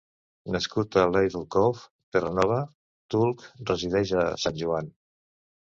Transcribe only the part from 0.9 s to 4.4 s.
a Ladle Cove, Terranova, Tulk resideix a